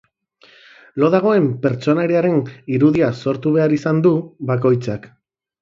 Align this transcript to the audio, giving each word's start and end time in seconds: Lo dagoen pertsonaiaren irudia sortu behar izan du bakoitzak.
Lo 1.01 1.09
dagoen 1.15 1.49
pertsonaiaren 1.65 2.39
irudia 2.79 3.13
sortu 3.25 3.55
behar 3.59 3.79
izan 3.79 4.03
du 4.09 4.15
bakoitzak. 4.53 5.11